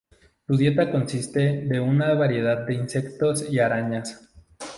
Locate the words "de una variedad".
1.67-2.65